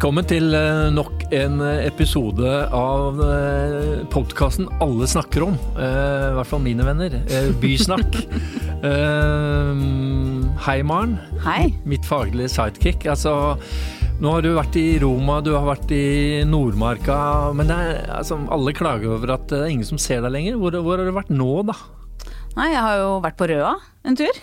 [0.00, 3.18] Velkommen til eh, nok en eh, episode av
[4.08, 5.58] podkasten Alle snakker om.
[5.76, 7.18] Eh, I hvert fall mine venner.
[7.60, 8.16] Bysnakk.
[10.64, 11.18] Hei, Maren.
[11.44, 11.74] Hei.
[11.84, 13.04] Mitt faglige sidekick.
[13.12, 13.58] Altså,
[14.24, 17.18] nå har du vært i Roma, du har vært i Nordmarka.
[17.60, 20.56] Men er, altså, alle klager over at det er ingen som ser deg lenger.
[20.64, 21.76] Hvor, hvor har du vært nå, da?
[22.56, 23.76] Nei, jeg har jo vært på Røa
[24.08, 24.40] en tur.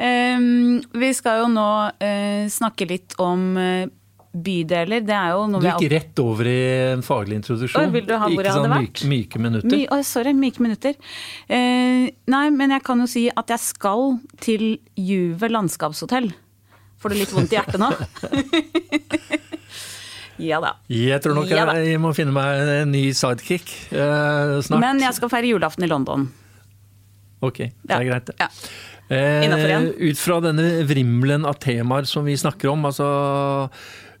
[0.00, 3.86] Um, vi skal jo nå uh, snakke litt om uh,
[4.30, 6.58] bydeler, det er jo noe Du gikk rett over i
[6.92, 7.82] en faglig introduksjon.
[7.82, 9.02] Oi, vil du ha hvor jeg hadde vært?
[9.02, 9.72] Myke, myke minutter.
[9.72, 10.98] My, oh, sorry, myke minutter.
[11.50, 16.30] Eh, nei, men jeg kan jo si at jeg skal til Juve landskapshotell.
[17.00, 17.88] Får du litt vondt i hjertet nå?
[20.50, 20.76] ja da.
[20.92, 24.84] Jeg tror nok ja, jeg, jeg må finne meg en ny sidekick eh, snart.
[24.84, 26.28] Men jeg skal feire julaften i London.
[27.40, 28.12] Ok, det er ja.
[28.12, 28.30] greit.
[28.38, 28.50] Ja.
[29.10, 33.08] Eh, ut fra denne vrimelen av temaer som vi snakker om, altså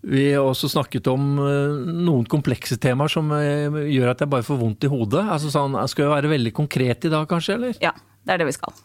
[0.00, 4.46] vi har også snakket om eh, noen komplekse temaer som eh, gjør at jeg bare
[4.46, 5.24] får vondt i hodet.
[5.26, 7.58] Altså sånn, Skal vi være veldig konkret i dag, kanskje?
[7.58, 7.80] eller?
[7.84, 7.92] Ja,
[8.24, 8.78] det er det vi skal.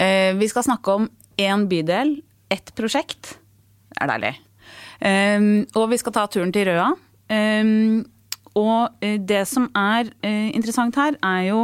[0.00, 1.10] Eh, vi skal snakke om
[1.40, 2.16] én bydel,
[2.52, 3.34] ett prosjekt.
[3.90, 4.34] Det er deilig.
[5.76, 6.90] Og vi skal ta turen til Røa.
[8.60, 10.10] Og det som er
[10.52, 11.62] interessant her, er jo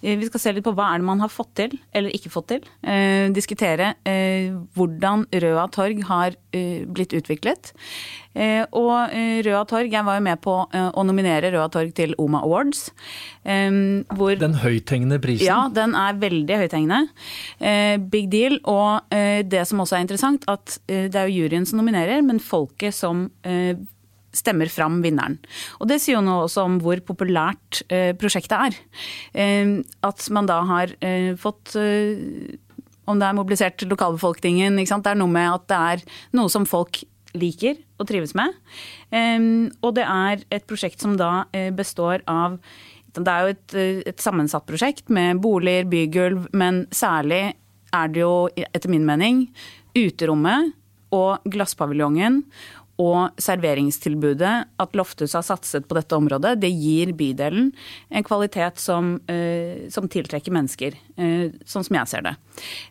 [0.00, 2.48] vi skal se litt på hva er det man har fått til eller ikke fått
[2.54, 2.64] til.
[2.80, 7.72] Eh, diskutere eh, hvordan Røa torg har eh, blitt utviklet.
[8.32, 12.16] Eh, og eh, Røa torg, jeg var jo med på å nominere Røa torg til
[12.20, 12.88] Oma Awards.
[13.44, 15.46] Hvor, den høythengende prisen?
[15.48, 17.00] Ja, den er veldig høythengende.
[18.12, 18.58] big deal.
[18.68, 22.94] Og det som også er interessant, at det er jo juryen som nominerer, men folket
[22.96, 23.28] som
[24.36, 25.38] stemmer fram vinneren.
[25.80, 28.80] Og Det sier jo noe også om hvor populært eh, prosjektet er.
[29.34, 32.58] Eh, at man da har eh, fått eh,
[33.10, 34.76] Om det er mobilisert lokalbefolkningen.
[34.76, 36.04] Det er noe med at det er
[36.36, 37.02] noe som folk
[37.34, 38.54] liker og trives med.
[39.10, 39.40] Eh,
[39.82, 42.60] og det er et prosjekt som da eh, består av
[43.10, 43.74] Det er jo et,
[44.06, 47.56] et sammensatt prosjekt med boliger, bygulv, men særlig
[47.90, 49.48] er det jo, etter min mening,
[49.98, 50.76] uterommet
[51.10, 52.44] og glasspaviljongen
[53.00, 54.52] og serveringstilbudet,
[54.82, 57.70] at Lofthus har satset på dette området, det gir bydelen
[58.10, 62.36] en kvalitet som, eh, som tiltrekker mennesker, eh, sånn som jeg ser det.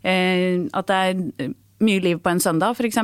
[0.04, 2.98] Eh, at det er mye liv på en søndag, f.eks.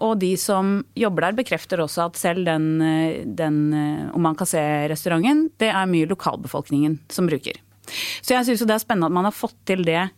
[0.00, 2.80] Og de som jobber der, bekrefter også at selv den,
[3.36, 3.72] den
[4.44, 7.54] se restauranten, det er mye lokalbefolkningen som bruker.
[8.22, 10.10] Så jeg syns det er spennende at man har fått til det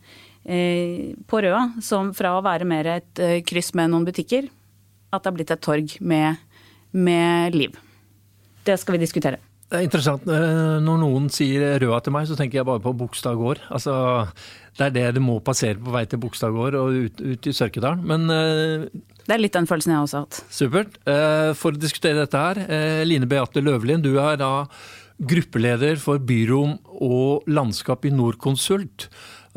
[0.43, 4.49] på Røa, som fra å være mer et kryss med noen butikker,
[5.13, 6.41] at det har blitt et torg med,
[6.93, 7.77] med liv.
[8.65, 9.41] Det skal vi diskutere.
[9.73, 10.27] Det er interessant.
[10.29, 13.63] Eh, når noen sier Røa til meg, så tenker jeg bare på Bogstad gård.
[13.73, 13.95] Altså,
[14.77, 17.55] det er det det må passere på vei til Bogstad gård og ut, ut i
[17.57, 18.05] Sørkedalen.
[18.09, 18.85] Men uh,
[19.25, 20.41] Det er litt den følelsen jeg også har hatt.
[20.53, 20.99] Supert.
[21.09, 22.61] Uh, for å diskutere dette her,
[23.09, 24.53] Line Beate Løvlin, du er da
[25.23, 29.09] gruppeleder for byrom og landskap i Norconsult.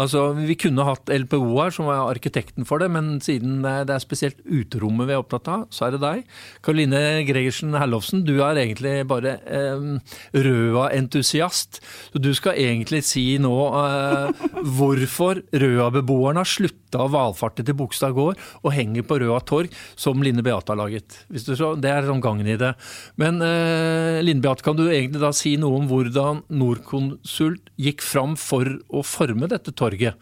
[0.01, 4.03] Altså, Vi kunne hatt LPO her, som var arkitekten for det, men siden det er
[4.03, 6.23] spesielt uterommet vi er opptatt av, så er det deg.
[6.65, 9.87] Karoline Gregersen Herlofsen, du er egentlig bare eh,
[10.35, 11.79] Røa-entusiast.
[12.11, 14.45] Så du skal egentlig si nå eh,
[14.77, 16.51] hvorfor Røa-beboerne har
[16.95, 20.79] slutta å valfarte til Bogstad gård og henger på Røa torg, som Line Beate har
[20.79, 21.25] laget.
[21.29, 22.73] Det er sånn gangen i det.
[23.17, 28.35] Men eh, Line Beate, kan du egentlig da si noe om hvordan Norconsult gikk fram
[28.35, 30.15] for å forme dette torget.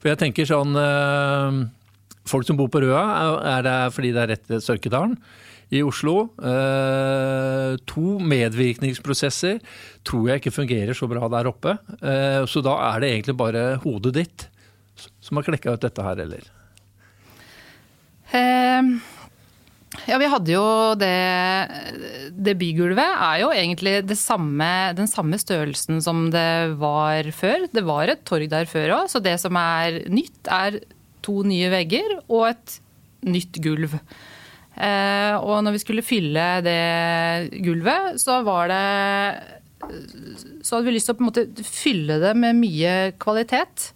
[0.00, 1.64] For jeg tenker sånn eh,
[2.24, 3.02] Folk som bor på Røa,
[3.44, 5.18] er det fordi det er rett ved Sørkedalen
[5.76, 6.30] i Oslo.
[6.40, 9.60] Eh, to medvirkningsprosesser
[10.08, 11.76] tror jeg ikke fungerer så bra der oppe.
[12.00, 14.46] Eh, så da er det egentlig bare hodet ditt
[15.34, 16.46] som har klekka ut dette her, eller?
[18.34, 18.94] Um
[20.08, 20.66] ja, vi hadde jo
[20.98, 21.14] det
[22.34, 24.68] Det bygulvet er jo egentlig samme,
[24.98, 27.68] den samme størrelsen som det var før.
[27.72, 30.80] Det var et torg der før òg, så det som er nytt, er
[31.24, 32.78] to nye vegger og et
[33.24, 33.94] nytt gulv.
[34.74, 38.84] Eh, og når vi skulle fylle det gulvet, så var det
[40.64, 43.92] Så hadde vi lyst til å på en måte fylle det med mye kvalitet.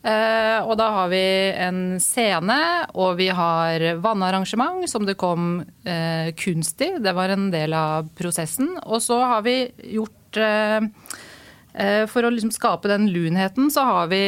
[0.00, 1.24] Uh, og da har vi
[1.60, 2.56] en scene,
[2.96, 6.94] og vi har vannarrangement som det kom uh, kunst i.
[7.04, 8.72] Det var en del av prosessen.
[8.86, 9.58] Og så har vi
[9.98, 10.80] gjort uh,
[12.10, 14.24] For å liksom skape den lunheten, så har vi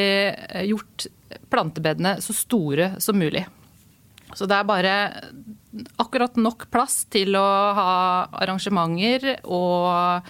[0.69, 1.09] gjort
[1.51, 3.43] plantebedene så store som mulig.
[4.37, 4.95] Så det er bare
[5.99, 7.93] akkurat nok plass til å ha
[8.45, 10.29] arrangementer og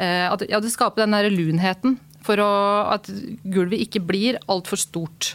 [0.00, 2.50] at ja, det skaper den der lunheten for å,
[2.94, 3.08] at
[3.44, 5.34] gulvet ikke blir altfor stort.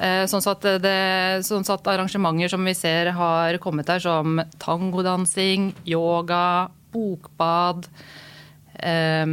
[0.00, 5.72] Eh, sånn at, det, sånn at arrangementer som vi ser har kommet her, som tangodansing,
[5.88, 7.90] yoga, bokbad,
[8.80, 9.26] eh,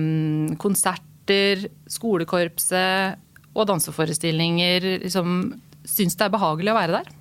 [0.59, 3.23] konserter, skolekorpset
[3.57, 5.55] og danseforestillinger, liksom
[5.87, 7.16] syns det er behagelig å være der.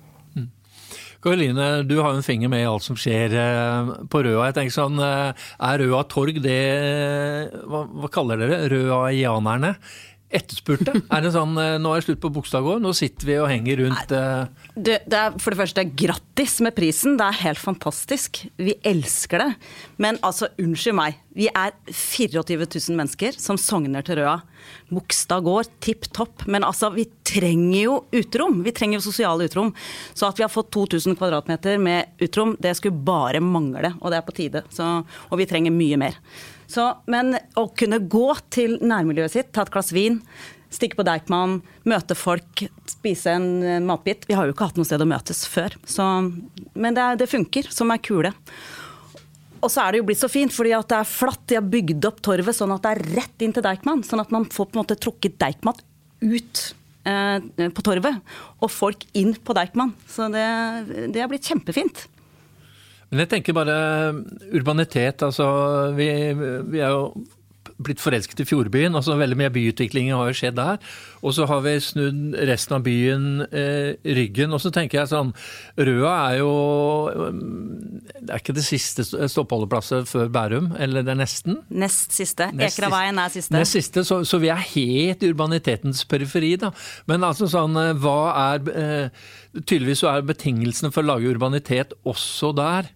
[1.27, 4.45] Karoline, du har en finger med i alt som skjer eh, på Røa.
[4.47, 6.59] Jeg tenker sånn, eh, Er Røa torg det
[7.67, 9.73] Hva, hva kaller dere røaianerne?
[10.27, 10.91] Etterspurte?
[11.07, 13.79] Er det sånn eh, Nå er det slutt på Bogstadgård, nå sitter vi og henger
[13.85, 17.15] rundt det, det er for det første grattis med prisen.
[17.19, 18.41] Det er helt fantastisk.
[18.59, 19.47] Vi elsker det.
[20.03, 21.21] Men altså, unnskyld meg.
[21.37, 24.35] Vi er 24 000 mennesker som sogner til Røa.
[24.91, 26.45] Bogstad gård, tipp topp.
[26.49, 28.61] Men altså, vi trenger jo uterom.
[28.65, 29.73] Vi trenger jo sosiale uterom.
[30.13, 33.95] Så at vi har fått 2000 kvadratmeter med uterom, det skulle bare mangle.
[34.01, 34.65] Og det er på tide.
[34.73, 34.91] Så,
[35.31, 36.21] og vi trenger mye mer.
[36.67, 40.19] Så, men å kunne gå til nærmiljøet sitt, ta et glass vin,
[40.67, 44.25] Stikke på Deichman, møte folk, spise en matbit.
[44.27, 45.77] Vi har jo ikke hatt noe sted å møtes før.
[45.87, 46.03] Så,
[46.75, 48.33] men det, det, funker, som er kule.
[49.61, 51.45] Og så er det jo blitt så fint, fordi at det er flatt.
[51.47, 54.03] De har bygd opp torvet sånn at det er rett inn til Deichman.
[54.05, 55.79] Sånn at man får på en måte trukket Deichman
[56.27, 56.63] ut
[57.07, 58.19] eh, på torvet.
[58.59, 59.95] Og folk inn på Deichman.
[60.11, 60.45] Så det,
[61.15, 62.09] det er blitt kjempefint.
[63.09, 63.77] Men jeg tenker bare
[64.51, 65.23] urbanitet.
[65.23, 65.47] Altså,
[65.95, 66.09] vi,
[66.71, 67.11] vi er jo
[67.81, 68.95] blitt forelsket i Fjordbyen.
[68.95, 70.79] altså Veldig mye byutvikling har jo skjedd der.
[71.21, 74.53] Og så har vi snudd resten av byen eh, ryggen.
[74.55, 75.33] Og så tenker jeg sånn
[75.77, 76.51] Røa er jo
[77.31, 81.61] Det er ikke det siste stoppholdeplasset før Bærum, eller det er nesten?
[81.69, 82.49] Nest siste.
[82.67, 83.55] Ekraveien er siste.
[83.55, 86.73] Nest siste, så, så, vi er helt urbanitetens periferi, da.
[87.09, 88.19] Men altså sånn, eh, hva
[88.53, 89.25] er eh,
[89.57, 92.91] Tydeligvis så er betingelsene for å lage urbanitet også der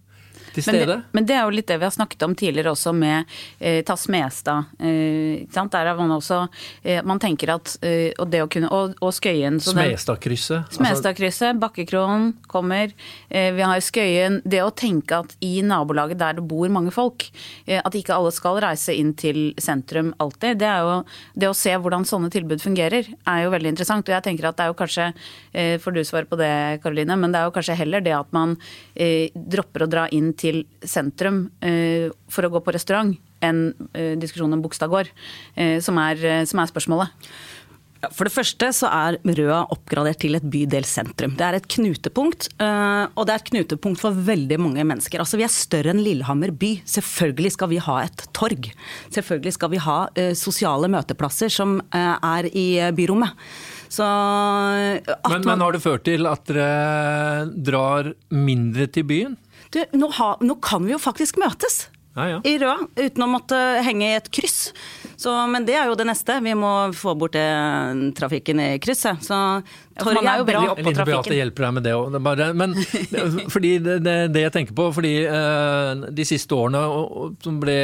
[0.53, 0.79] til stede.
[0.85, 3.25] Men det, men det, er jo litt det vi har snakket om tidligere også med
[3.59, 4.71] eh, Ta Smestad.
[4.79, 6.47] Eh, Der er man også
[6.83, 9.59] eh, Man tenker at eh, Og det å kunne Og, og Skøyen.
[9.61, 10.65] Smestadkrysset.
[10.67, 11.59] Altså- Smestadkrysset.
[11.61, 12.91] Bakkekronen kommer.
[13.29, 14.41] Eh, vi har Skøyen.
[14.45, 17.27] Det å tenke at i nabolaget der det bor mange folk,
[17.65, 20.97] eh, at ikke alle skal reise inn til sentrum alltid, det er jo
[21.37, 24.07] Det å se hvordan sånne tilbud fungerer, er jo veldig interessant.
[24.07, 25.11] Og jeg tenker at det er jo kanskje
[25.81, 28.55] Får du svare på det, Karoline, men det er jo kanskje heller det at man
[29.35, 34.57] dropper å dra inn til sentrum eh, for å gå på restaurant enn eh, diskusjonen
[34.59, 35.09] om Bogstadgård,
[35.55, 37.31] eh, som, som, er spørsmålet.
[38.17, 41.35] For det første så er Røa oppgradert til et bydelssentrum.
[41.37, 45.21] Det er et knutepunkt, og det er et knutepunkt for veldig mange mennesker.
[45.21, 46.71] Altså Vi er større enn Lillehammer by.
[46.89, 48.71] Selvfølgelig skal vi ha et torg.
[49.13, 49.99] Selvfølgelig skal vi ha
[50.33, 52.65] sosiale møteplasser som er i
[52.97, 53.37] byrommet.
[53.85, 54.09] Så,
[55.29, 59.37] men, men har det ført til at dere drar mindre til byen?
[59.71, 61.85] Du, nå, ha, nå kan vi jo faktisk møtes.
[62.11, 62.39] Ja, ja.
[62.43, 64.73] i Røa, uten å måtte henge i et kryss.
[65.15, 66.35] Så, men det er jo det neste.
[66.43, 67.45] Vi må få bort det,
[68.17, 69.23] trafikken i krysset.
[69.23, 69.37] Så
[69.95, 71.31] torget er jo bra på trafikken.
[71.31, 72.17] Det hjelper deg med det òg.
[72.59, 72.75] Men
[73.53, 77.77] fordi det, det, det, jeg tenker på, fordi uh, de siste årene og, som ble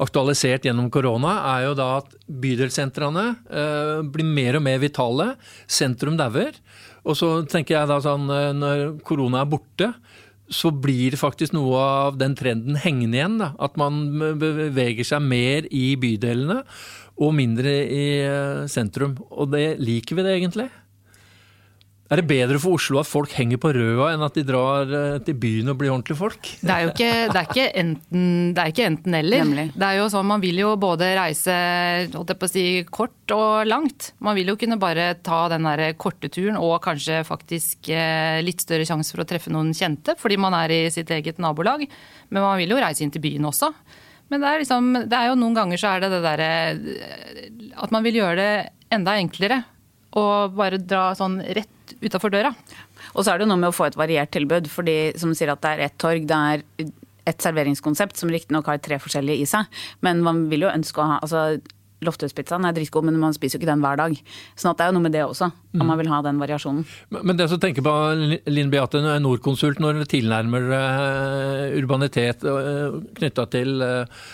[0.00, 5.34] aktualisert gjennom korona, er jo da at bydelssentrene uh, blir mer og mer vitale.
[5.68, 6.56] Sentrum dauer.
[7.04, 8.24] Og så tenker jeg da sånn,
[8.58, 9.92] når korona er borte
[10.50, 13.38] så blir det faktisk noe av den trenden hengende igjen.
[13.40, 13.52] Da.
[13.60, 14.00] At man
[14.40, 16.62] beveger seg mer i bydelene
[17.18, 19.16] og mindre i eh, sentrum.
[19.30, 20.68] Og det liker vi det egentlig.
[22.08, 25.18] Er det bedre for Oslo at folk henger på Røa enn at de drar eh,
[25.26, 26.48] til byen og blir ordentlige folk?
[26.64, 28.22] Det er jo ikke, det er ikke enten,
[28.56, 29.42] det er ikke enten eller.
[29.44, 29.66] Nemlig.
[29.74, 31.58] Det er jo sånn, Man vil jo både reise
[32.14, 34.12] holdt jeg på å si, kort og langt.
[34.24, 38.64] Man vil jo kunne bare ta den der korte turen og kanskje faktisk eh, litt
[38.64, 41.84] større sjanse for å treffe noen kjente, fordi man er i sitt eget nabolag.
[42.32, 43.74] Men man vil jo reise inn til byen også.
[44.32, 46.52] Men det er, liksom, det er jo noen ganger så er det det derre
[47.84, 48.52] at man vil gjøre det
[48.96, 49.66] enda enklere.
[50.16, 52.54] Og bare dra sånn rett utafor døra.
[53.14, 54.68] Og så er det noe med å få et variert tilbud.
[54.68, 56.62] fordi som sier at det er ett torg, det er
[57.28, 59.66] et serveringskonsept som riktignok har tre forskjellige i seg.
[60.00, 61.60] Men man vil jo ønske å ha altså,
[62.06, 64.12] Lofthuspizzaen er dritgod, men man spiser jo ikke den hver dag.
[64.54, 66.84] Sånn at det er jo noe med det også, om man vil ha den variasjonen.
[67.10, 67.94] Men det som tenker på
[68.46, 74.28] Linn Beate, Nordkonsult, når det tilnærmer uh, urbanitet uh, knytta til uh,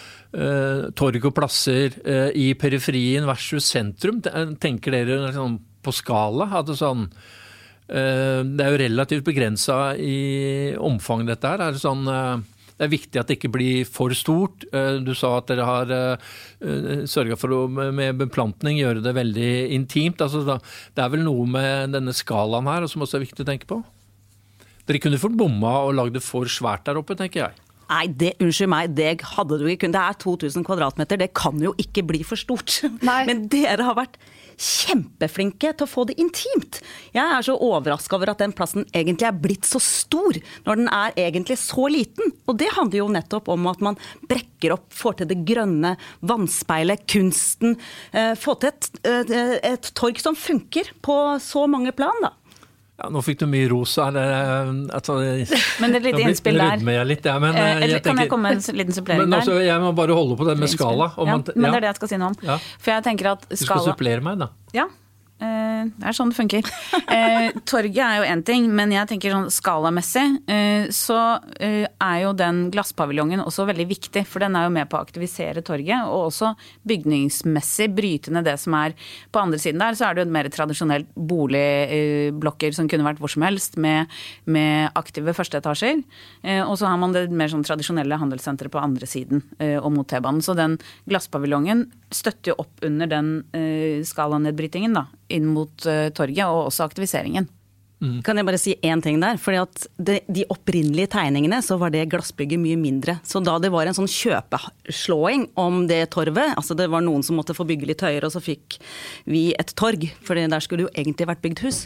[0.99, 1.95] torg og plasser
[2.35, 4.19] i periferien versus sentrum,
[4.61, 6.51] tenker dere liksom, på skala?
[6.59, 7.43] At det sånn Eh,
[7.87, 11.61] det er jo relativt begrensa i omfang, dette her.
[11.61, 14.65] Er det, sånn, eh, det er viktig at det ikke blir for stort.
[14.73, 15.93] Eh, du sa at dere har
[17.11, 20.25] sørga for å med beplantning gjøre det veldig intimt.
[20.25, 20.59] Altså,
[20.97, 23.83] det er vel noe med denne skalaen her som også er viktig å tenke på?
[24.85, 27.64] Dere kunne fått bomma og lagd det for svært der oppe, tenker jeg.
[27.91, 29.99] Nei, det, unnskyld meg, det hadde du ikke kunnet.
[29.99, 32.81] Det er 2000 kvadratmeter, det kan jo ikke bli for stort.
[33.05, 33.23] Nei.
[33.29, 34.19] Men dere har vært
[34.61, 36.81] kjempeflinke til å få det intimt.
[37.15, 40.91] Jeg er så overraska over at den plassen egentlig er blitt så stor, når den
[40.95, 42.35] er egentlig så liten.
[42.49, 43.99] Og det handler jo nettopp om at man
[44.31, 45.95] brekker opp, får til det grønne,
[46.27, 47.77] vannspeilet, kunsten.
[48.15, 49.35] Eh, få til et, et,
[49.75, 52.35] et torg som funker på så mange plan, da.
[52.95, 53.97] Ja, nå fikk du mye ros.
[53.99, 54.17] Er
[54.95, 55.17] altså,
[55.83, 56.77] Men det et lite innspill der.
[56.77, 59.25] Rydmer jeg litt, ja, men, Eh, eh, jeg kan jeg komme med en liten supplering
[59.25, 59.67] Men altså, der?
[59.67, 61.11] jeg må bare holde på det med skala.
[61.17, 62.61] om Ja, men det er det jeg skal si noe om.
[62.79, 63.59] For jeg tenker at skala...
[63.59, 64.53] Du skal supplere meg, da.
[64.77, 64.87] Ja.
[65.43, 66.71] Eh, Det er sånn det funker.
[67.15, 71.19] Eh, torget er jo én ting, men jeg tenker sånn skalamessig eh, så
[71.63, 74.25] er jo den glasspaviljongen også veldig viktig.
[74.27, 76.55] For den er jo med på å aktivisere torget, og også
[76.89, 78.97] bygningsmessig bryte ned det som er
[79.31, 79.95] på andre siden der.
[79.99, 84.11] Så er det jo mer tradisjonelt boligblokker som kunne vært hvor som helst, med,
[84.51, 86.03] med aktive førsteetasjer.
[86.67, 90.43] Og så har man det mer sånn tradisjonelle handelssenteret på andre siden og mot T-banen.
[90.45, 90.79] Så den
[91.11, 93.35] glasspaviljongen støtter jo opp under den
[94.07, 97.51] skalanedbrytingen da, inn mot eh, torget, og også aktiviseringen.
[98.25, 99.39] Kan jeg bare si én ting der?
[99.41, 103.17] Fordi at det, De opprinnelige tegningene så var det glassbygget mye mindre.
[103.25, 107.39] Så da det var en sånn kjøpeslåing om det torvet, altså det var noen som
[107.39, 108.77] måtte få bygge litt høyere, og så fikk
[109.31, 111.85] vi et torg, for der skulle det jo egentlig vært bygd hus.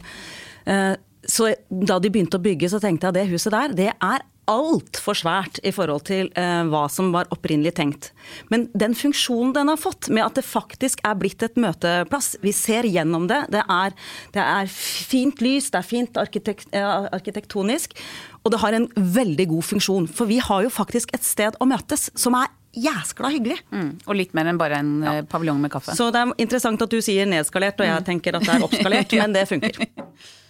[0.66, 0.96] Eh,
[1.28, 4.22] Så da de begynte å bygge, så tenkte jeg at det huset der, det er
[4.48, 8.10] altfor svært i forhold til eh, hva som var opprinnelig tenkt.
[8.52, 12.54] Men den funksjonen den har fått, med at det faktisk er blitt et møteplass, vi
[12.56, 13.96] ser gjennom det, det er,
[14.34, 17.98] det er fint lys, det er fint arkitekt, eh, arkitektonisk,
[18.44, 20.08] og det har en veldig god funksjon.
[20.08, 23.58] For vi har jo faktisk et sted å møtes som er jæskla hyggelig.
[23.74, 23.90] Mm.
[24.06, 25.18] Og litt mer enn bare en ja.
[25.28, 25.96] paviljong med kaffe.
[25.98, 29.14] Så det er interessant at du sier nedskalert, og jeg tenker at det er oppskalert,
[29.22, 29.84] men det funker.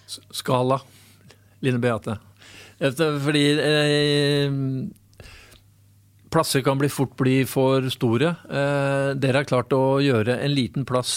[0.06, 0.82] Skala.
[1.64, 2.20] Line Beate.
[2.78, 4.52] Fordi eh,
[6.30, 8.34] plasser kan bli fort bli for store.
[8.46, 11.12] Eh, dere har klart å gjøre en liten plass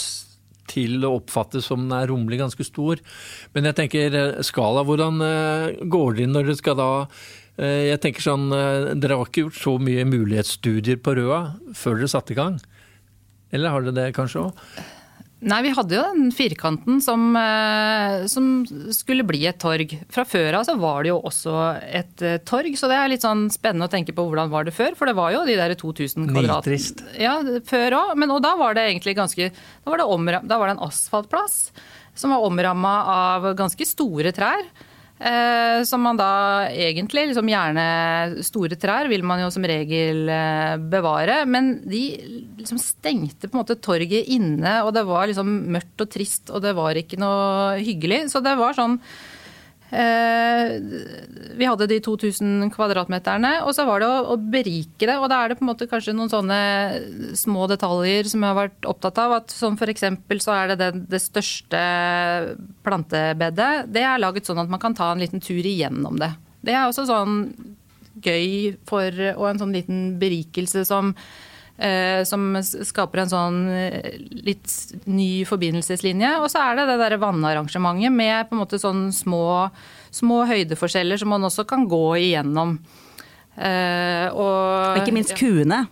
[0.72, 3.02] til å oppfattes som den er rommelig ganske stor.
[3.56, 6.90] Men jeg tenker eh, skala, hvordan eh, går det inn når dere skal da
[7.58, 8.48] eh, Jeg tenker sånn,
[9.02, 11.44] Dere har ikke gjort så mye mulighetsstudier på Røa
[11.78, 12.58] før dere satte i gang?
[13.52, 14.66] Eller har dere det kanskje òg?
[15.42, 18.50] Nei, vi hadde jo den firkanten som, eh, som
[18.94, 19.96] skulle bli et torg.
[20.14, 23.26] Fra før av så var det jo også et eh, torg, så det er litt
[23.26, 24.94] sånn spennende å tenke på hvordan var det før.
[25.00, 26.70] For det var jo de der 2000 kvadrat...
[26.70, 27.02] Nitrist.
[27.18, 28.14] Ja, før òg.
[28.22, 30.86] Men og da var det egentlig ganske Da var det, omram, da var det en
[30.86, 31.58] asfaltplass
[32.14, 34.62] som var omramma av ganske store trær.
[35.22, 40.78] Eh, som man da egentlig, liksom gjerne store trær, vil man jo som regel eh,
[40.82, 41.44] bevare.
[41.46, 42.02] Men de
[42.58, 46.66] liksom stengte på en måte torget inne, og det var liksom mørkt og trist, og
[46.66, 48.24] det var ikke noe hyggelig.
[48.34, 48.98] Så det var sånn
[49.92, 55.18] Vi hadde de 2000 kvadratmeterne, og så var det å, å berike det.
[55.20, 56.60] Og da er det på en måte kanskje noen sånne
[57.38, 59.36] små detaljer som jeg har vært opptatt av.
[59.42, 60.08] at Som f.eks.
[60.46, 61.84] så er det det, det største
[62.88, 63.72] plantebedet.
[63.92, 66.32] Det er laget sånn at man kan ta en liten tur igjennom det.
[66.64, 67.44] Det er også sånn
[68.22, 71.51] gøy for, og en sånn liten berikelse som eh,
[72.30, 74.70] som skaper en sånn eh, litt
[75.10, 76.36] ny forbindelseslinje.
[76.44, 79.70] Og så er det det der vannarrangementet med på en måte sånn små,
[80.14, 82.78] små høydeforskjeller som man også kan gå igjennom.
[83.58, 85.84] Eh, og, Og ikke minst kuene.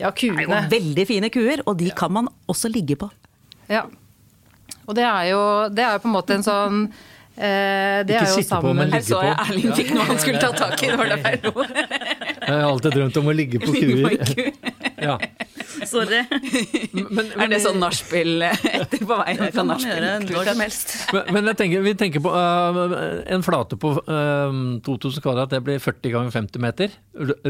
[0.00, 0.60] Ja, Det er jo kuene.
[0.70, 3.10] veldig fine kuer, og de kan man også ligge på.
[3.68, 3.82] Ja.
[4.86, 6.78] Og det er jo, det er jo på en måte en sånn
[7.36, 8.96] eh, det Ikke er jo sitte på, sammen- på.
[8.96, 9.36] Her så jeg.
[9.44, 10.88] Erling fikk noe han skulle ta tak i.
[10.90, 11.66] Det var derfor jeg lo.
[11.66, 14.69] Jeg har alltid drømt om å ligge på kuer.
[15.00, 15.16] Ja.
[15.90, 16.22] Sorry.
[16.92, 20.08] Men, Er det sånn nachspiel etter på veien fra nachspiel?
[20.26, 20.96] når som helst.
[21.14, 22.96] Men, men tenker, vi tenker på uh,
[23.30, 26.98] en flate på uh, 2000 kvadrat, det blir 40 ganger 50 meter,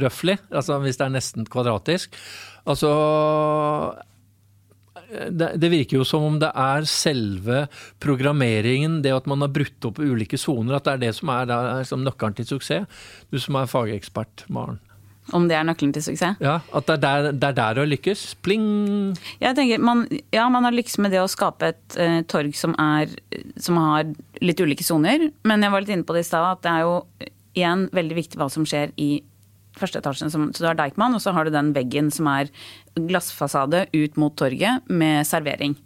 [0.04, 0.38] røftlig.
[0.50, 2.14] Altså hvis det er nesten kvadratisk.
[2.68, 2.92] Altså
[5.10, 7.64] det, det virker jo som om det er selve
[8.02, 11.50] programmeringen, det at man har brutt opp ulike soner, at det er det som er
[11.50, 13.02] er som nøkkelen til suksess.
[13.30, 14.78] Du som er fagekspert, Maren.
[15.36, 16.40] Om det er nøkkelen til suksess?
[16.42, 18.22] Ja, at det er der det er der å lykkes.
[18.42, 18.64] Pling!
[19.42, 22.74] Jeg tenker, man, ja, man har lykkes med det å skape et uh, torg som,
[22.80, 23.12] er,
[23.60, 24.10] som har
[24.42, 25.28] litt ulike soner.
[25.46, 26.96] Men jeg var litt inne på det i stad, at det er jo
[27.58, 29.12] igjen veldig viktig hva som skjer i
[29.78, 30.30] første etasjen.
[30.32, 32.50] Som, så du har Deichman, og så har du den veggen som er
[32.98, 35.76] glassfasade ut mot torget med servering.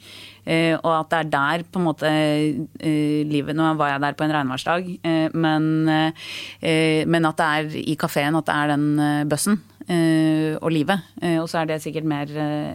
[0.45, 4.17] Eh, og at det er der på en måte eh, livet Nå var jeg der
[4.17, 8.75] på en regnværsdag, eh, men, eh, men at det er i kafeen at det er
[8.75, 9.57] den eh, bøssen
[9.88, 11.07] eh, og livet.
[11.41, 12.29] Og så er det sikkert mer,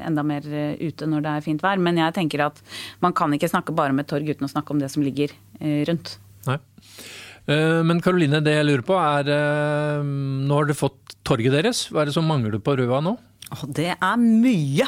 [0.06, 0.46] enda mer
[0.80, 1.82] ute når det er fint vær.
[1.82, 2.64] Men jeg tenker at
[3.04, 5.34] man kan ikke snakke bare om et torg uten å snakke om det som ligger
[5.90, 6.18] rundt.
[7.50, 11.88] Eh, Men Karoline, det jeg lurer på er eh, Nå har dere fått torget deres.
[11.90, 13.16] Hva er det som mangler på Røa nå?
[13.50, 14.86] Og det er mye.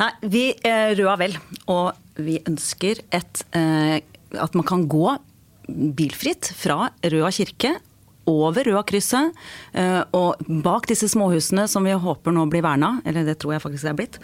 [0.00, 1.36] Nei, vi eh, Røa vel,
[1.72, 5.14] og vi ønsker et, at man kan gå
[5.96, 7.74] bilfritt fra Røa kirke
[8.28, 9.32] over Røa-krysset
[10.16, 13.86] og bak disse småhusene som vi håper nå blir verna, eller det tror jeg faktisk
[13.86, 14.18] det er blitt,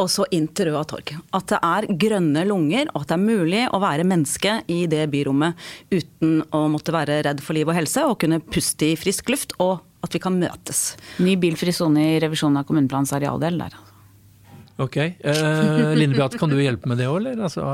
[0.00, 1.12] og så inn til Røa torg.
[1.36, 5.04] At det er grønne lunger, og at det er mulig å være menneske i det
[5.12, 9.30] byrommet uten å måtte være redd for liv og helse, og kunne puste i frisk
[9.32, 10.94] luft, og at vi kan møtes.
[11.20, 13.76] Ny bilfri sone i revisjonen av kommuneplanens arealdel der.
[14.80, 14.96] Ok.
[14.96, 17.42] Eh, Line Beate, kan du hjelpe med det òg, eller?
[17.44, 17.66] Altså,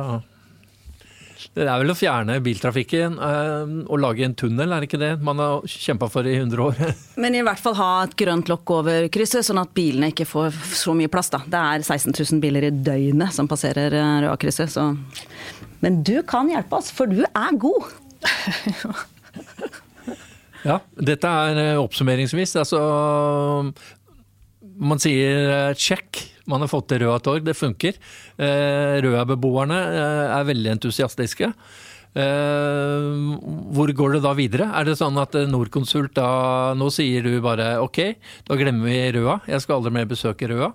[1.57, 5.13] det er vel å fjerne biltrafikken eh, og lage en tunnel, er det ikke det
[5.25, 6.81] man har kjempa for i 100 år?
[7.23, 10.57] Men i hvert fall ha et grønt lokk over krysset, sånn at bilene ikke får
[10.77, 11.33] så mye plass.
[11.33, 11.43] Da.
[11.45, 14.73] Det er 16 000 biler i døgnet som passerer eh, Røa-krysset.
[14.73, 14.89] Så.
[15.85, 17.93] Men du kan hjelpe oss, for du er god.
[20.67, 22.57] Ja, dette er eh, oppsummeringsvis.
[22.59, 22.81] Altså,
[24.77, 26.25] man sier check.
[26.51, 27.99] Man har fått til Røa torg, det funker.
[28.39, 31.51] Eh, Røa-beboerne eh, er veldig entusiastiske.
[32.17, 33.07] Eh,
[33.77, 34.71] hvor går det da videre?
[34.79, 38.01] Er det sånn at Norconsult da Nå sier du bare ok,
[38.49, 39.41] da glemmer vi Røa.
[39.51, 40.71] Jeg skal aldri mer besøke Røa.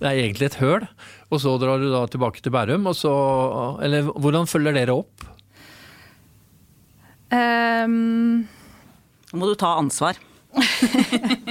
[0.00, 0.86] Det er egentlig et høl.
[1.32, 2.86] Og så drar du da tilbake til Bærum.
[2.86, 3.12] Og så,
[3.82, 5.26] eller hvordan følger dere opp?
[7.34, 8.46] Um,
[9.32, 10.22] Nå må du ta ansvar.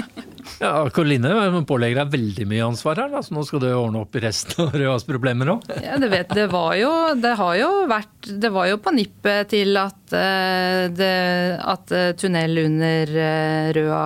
[0.62, 1.32] Ja, Karoline
[1.68, 4.66] pålegger deg veldig mye ansvar her, da, så nå skal du ordne opp i resten
[4.66, 5.66] av Røas problemer òg.
[5.84, 9.52] ja, det, vet, det var jo Det har jo vært Det var jo på nippet
[9.52, 11.16] til at, eh, det,
[11.60, 14.06] at eh, tunnel under eh, Røa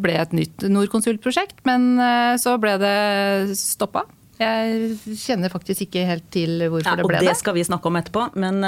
[0.00, 1.98] ble et nytt Norconsult-prosjekt, men
[2.40, 4.04] så ble det stoppa.
[4.40, 7.34] Jeg kjenner faktisk ikke helt til hvorfor Ja, det ble det det.
[7.36, 8.62] skal vi snakke om etterpå, men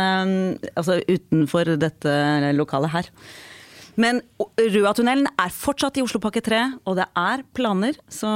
[0.75, 2.17] altså utenfor dette
[2.59, 3.09] lokalet her.
[4.01, 8.31] Men Røatunnelen er fortsatt i Oslopakke 3, og det er planer, så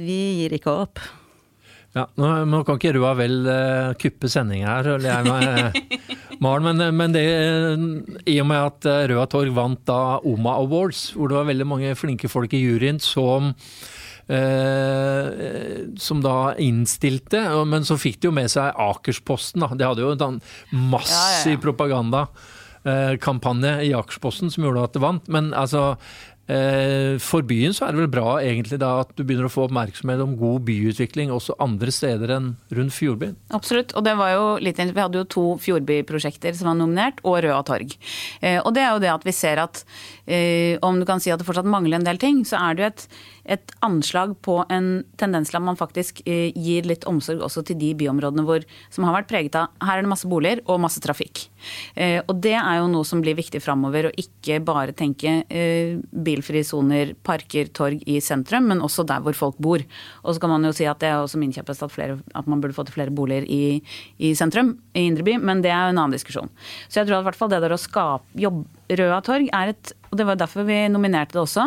[0.00, 1.02] vi gir ikke opp.
[1.96, 6.02] Ja, nå, nå kan ikke Røa vel uh, kuppe sendinga her, eller jeg med,
[6.44, 7.24] Maren, men, men det,
[8.28, 11.66] i og med at eh, Røa Torg vant da OMA Awards, hvor det var veldig
[11.66, 13.50] mange flinke folk i juryen som
[14.30, 19.64] eh, som da innstilte, men så fikk de jo med seg Akersposten.
[19.64, 19.72] Da.
[19.74, 20.38] De hadde jo en
[20.92, 21.58] massiv
[22.84, 25.28] propagandakampanje i Akersposten som gjorde at det vant.
[25.28, 25.96] Men altså
[26.48, 29.66] eh, for byen så er det vel bra egentlig da at du begynner å få
[29.66, 33.36] oppmerksomhet om god byutvikling også andre steder enn rundt Fjordbyen.
[33.54, 33.94] Absolutt.
[33.98, 37.62] Og det var jo litt, vi hadde jo to Fjordbyprosjekter som var nominert, og Røa
[37.66, 37.96] torg.
[38.40, 39.84] Eh, og det er jo det at vi ser at
[40.26, 42.84] eh, om du kan si at det fortsatt mangler en del ting, så er det
[42.84, 43.08] jo et,
[43.48, 44.88] et anslag på en
[45.20, 49.06] tendens til at man faktisk eh, gir litt omsorg også til de byområdene hvor, som
[49.08, 51.46] har vært preget av her er det masse boliger og masse trafikk.
[51.96, 55.96] Eh, og det er jo noe som blir viktig framover, å ikke bare tenke eh,
[56.12, 59.84] bilfrie soner, parker, torg i sentrum, men også der hvor folk bor.
[60.24, 62.62] Og så kan man jo si at det er også min kjepphest at, at man
[62.62, 63.80] burde fått flere boliger i,
[64.20, 66.52] i sentrum, i indre by, men det er jo en annen diskusjon.
[66.88, 69.90] Så jeg tror at hvert fall det der å skape jobb Røa torg er et,
[70.08, 71.66] og det var derfor vi nominerte det også,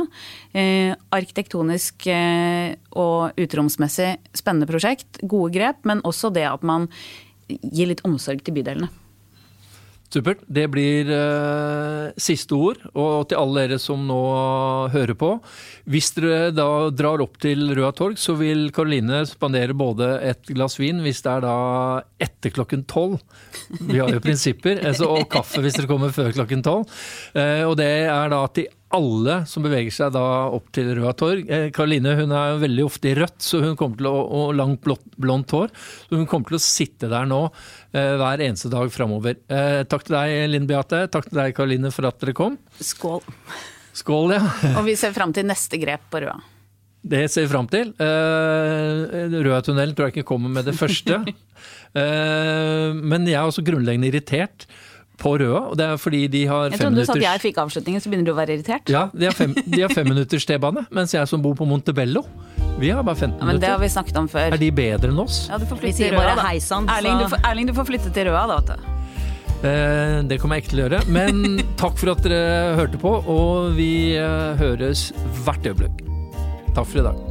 [0.57, 5.21] eh, arkitektonisk eh, og uteromsmessig spennende prosjekt.
[5.21, 6.89] Gode grep, men også det at man
[7.47, 8.89] gir litt omsorg til bydelene.
[10.11, 10.41] Supert.
[10.43, 12.81] Det blir eh, siste ord.
[12.91, 14.19] Og til alle dere som nå
[14.91, 15.29] hører på.
[15.91, 20.75] Hvis dere da drar opp til Røa torg, så vil Karoline spandere både et glass
[20.81, 21.55] vin, hvis det er da
[22.27, 23.21] etter klokken tolv.
[23.79, 24.83] Vi har jo prinsipper.
[24.91, 26.91] altså, Og kaffe hvis dere kommer før klokken tolv.
[27.31, 30.23] Eh, og det er da til alle som beveger seg da
[30.53, 31.49] opp til Røa torg.
[31.49, 34.55] Eh, Karoline hun er jo veldig ofte i rødt, så hun kommer til å, og
[34.57, 34.87] langt
[35.21, 35.73] blondt hår.
[36.07, 39.39] Så hun kommer til å sitte der nå eh, hver eneste dag framover.
[39.51, 41.05] Eh, takk til deg, Linn Beate.
[41.11, 42.57] Takk til deg, Karoline, for at dere kom.
[42.81, 43.21] Skål.
[43.97, 44.43] Skål, ja.
[44.77, 46.39] Og vi ser fram til neste grep på Røa.
[47.01, 47.95] Det ser vi fram til.
[47.97, 51.23] Eh, Røatunnelen tror jeg ikke kommer med det første.
[51.91, 54.63] Eh, men jeg er også grunnleggende irritert
[55.21, 57.59] på Røa, og det er fordi de har Jeg trodde du sa at jeg fikk
[57.61, 58.89] avslutningen, så begynner du å være irritert.
[58.91, 62.23] Ja, de har fem, de har fem T-bane, mens jeg som bor på Montebello,
[62.81, 64.55] vi har bare 15 Ja, men det har vi snakket om før.
[64.55, 65.43] Er de bedre enn oss?
[65.51, 66.47] Ja, du får flytte til Røa, da.
[66.49, 68.97] Heisan, Erling, du får, Erling, du får flytte til Røa, da, vet du.
[69.61, 71.01] Eh, Det kommer jeg ikke til å gjøre.
[71.13, 75.11] Men takk for at dere hørte på, og vi eh, høres
[75.45, 76.01] hvert øyeblikk.
[76.73, 77.30] Takk for i dag.